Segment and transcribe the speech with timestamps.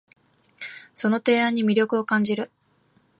[0.95, 2.49] その提案に魅力を感じる